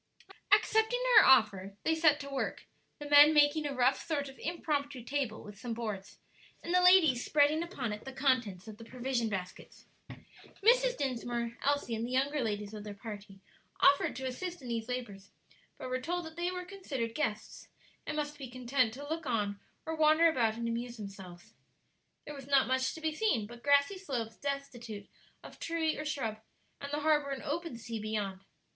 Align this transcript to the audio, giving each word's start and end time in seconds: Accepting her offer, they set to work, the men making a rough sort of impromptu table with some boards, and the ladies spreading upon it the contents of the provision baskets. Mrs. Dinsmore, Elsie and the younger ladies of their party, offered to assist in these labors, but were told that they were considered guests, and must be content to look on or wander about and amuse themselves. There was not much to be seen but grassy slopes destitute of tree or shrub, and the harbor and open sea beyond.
Accepting 0.51 0.99
her 1.15 1.25
offer, 1.25 1.75
they 1.83 1.93
set 1.93 2.19
to 2.21 2.27
work, 2.31 2.65
the 2.97 3.07
men 3.07 3.35
making 3.35 3.67
a 3.67 3.75
rough 3.75 4.03
sort 4.03 4.29
of 4.29 4.39
impromptu 4.39 5.03
table 5.03 5.43
with 5.43 5.59
some 5.59 5.75
boards, 5.75 6.17
and 6.63 6.73
the 6.73 6.81
ladies 6.81 7.23
spreading 7.23 7.61
upon 7.61 7.93
it 7.93 8.03
the 8.03 8.11
contents 8.11 8.67
of 8.67 8.77
the 8.77 8.83
provision 8.83 9.29
baskets. 9.29 9.85
Mrs. 10.63 10.97
Dinsmore, 10.97 11.55
Elsie 11.61 11.93
and 11.93 12.03
the 12.03 12.09
younger 12.11 12.39
ladies 12.41 12.73
of 12.73 12.83
their 12.83 12.95
party, 12.95 13.41
offered 13.79 14.15
to 14.15 14.25
assist 14.25 14.59
in 14.59 14.69
these 14.69 14.89
labors, 14.89 15.29
but 15.77 15.87
were 15.87 16.01
told 16.01 16.25
that 16.25 16.35
they 16.35 16.49
were 16.49 16.65
considered 16.65 17.13
guests, 17.13 17.67
and 18.07 18.17
must 18.17 18.39
be 18.39 18.49
content 18.49 18.95
to 18.95 19.07
look 19.07 19.27
on 19.27 19.59
or 19.85 19.95
wander 19.95 20.27
about 20.27 20.55
and 20.55 20.67
amuse 20.67 20.97
themselves. 20.97 21.53
There 22.25 22.33
was 22.33 22.47
not 22.47 22.65
much 22.67 22.95
to 22.95 23.01
be 23.01 23.13
seen 23.13 23.45
but 23.45 23.61
grassy 23.61 23.99
slopes 23.99 24.35
destitute 24.35 25.07
of 25.43 25.59
tree 25.59 25.95
or 25.95 26.05
shrub, 26.05 26.39
and 26.79 26.91
the 26.91 27.01
harbor 27.01 27.29
and 27.29 27.43
open 27.43 27.77
sea 27.77 27.99
beyond. 27.99 28.41